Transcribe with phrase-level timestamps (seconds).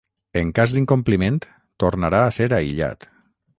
[0.39, 1.37] En cas d’incompliment,
[1.85, 3.11] tornarà a ser aïllat.